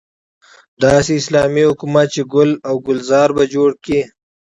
[0.83, 4.01] داسې اسلامي حکومت چې ګل او ګلزار به جوړ کړي.